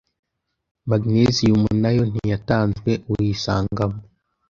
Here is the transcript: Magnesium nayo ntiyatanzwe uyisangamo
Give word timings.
Magnesium 0.89 1.61
nayo 1.81 2.03
ntiyatanzwe 2.11 2.91
uyisangamo 3.11 3.99